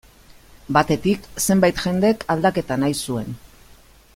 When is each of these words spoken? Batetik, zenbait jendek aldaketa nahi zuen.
Batetik, 0.77 1.27
zenbait 1.47 1.83
jendek 1.83 2.25
aldaketa 2.37 2.79
nahi 2.85 2.99
zuen. 3.07 3.33